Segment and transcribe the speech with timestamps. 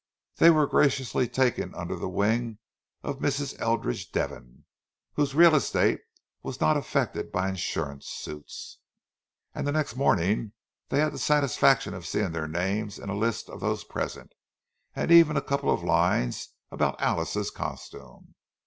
[0.37, 2.57] They were graciously taken under the wing
[3.03, 3.53] of Mrs.
[3.61, 6.01] Eldridge Devon—whose real estate
[6.41, 8.79] was not affected by insurance suits;
[9.53, 10.53] and the next morning
[10.89, 15.37] they had the satisfaction of seeing their names in the list of those present—and even
[15.37, 18.33] a couple of lines about Alice's costume.